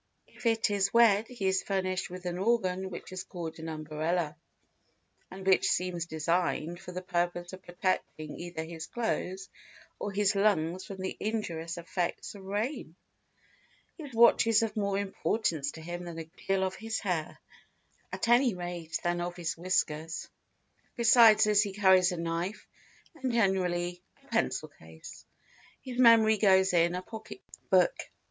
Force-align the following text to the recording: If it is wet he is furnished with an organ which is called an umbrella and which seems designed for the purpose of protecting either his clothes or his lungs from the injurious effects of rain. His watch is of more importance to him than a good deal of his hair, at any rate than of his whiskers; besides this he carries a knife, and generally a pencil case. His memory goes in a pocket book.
If 0.27 0.47
it 0.47 0.71
is 0.71 0.91
wet 0.91 1.27
he 1.27 1.45
is 1.45 1.61
furnished 1.61 2.09
with 2.09 2.25
an 2.25 2.39
organ 2.39 2.89
which 2.89 3.11
is 3.11 3.23
called 3.23 3.59
an 3.59 3.69
umbrella 3.69 4.35
and 5.29 5.45
which 5.45 5.69
seems 5.69 6.07
designed 6.07 6.79
for 6.79 6.91
the 6.91 7.03
purpose 7.03 7.53
of 7.53 7.61
protecting 7.61 8.35
either 8.39 8.63
his 8.63 8.87
clothes 8.87 9.47
or 9.99 10.11
his 10.11 10.33
lungs 10.35 10.85
from 10.85 10.97
the 11.01 11.15
injurious 11.19 11.77
effects 11.77 12.33
of 12.33 12.43
rain. 12.45 12.95
His 13.95 14.11
watch 14.11 14.47
is 14.47 14.63
of 14.63 14.75
more 14.75 14.97
importance 14.97 15.69
to 15.73 15.81
him 15.81 16.05
than 16.05 16.17
a 16.17 16.23
good 16.23 16.47
deal 16.47 16.63
of 16.63 16.73
his 16.73 16.97
hair, 16.99 17.37
at 18.11 18.27
any 18.27 18.55
rate 18.55 18.99
than 19.03 19.21
of 19.21 19.35
his 19.35 19.55
whiskers; 19.55 20.27
besides 20.95 21.43
this 21.43 21.61
he 21.61 21.73
carries 21.73 22.11
a 22.11 22.17
knife, 22.17 22.65
and 23.13 23.31
generally 23.31 24.01
a 24.23 24.27
pencil 24.29 24.69
case. 24.69 25.25
His 25.83 25.99
memory 25.99 26.37
goes 26.39 26.73
in 26.73 26.95
a 26.95 27.03
pocket 27.03 27.41
book. 27.69 27.95